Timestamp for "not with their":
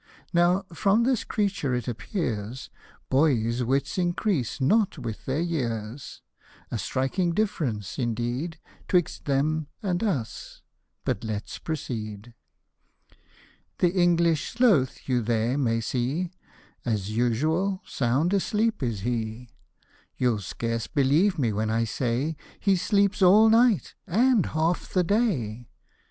4.59-5.41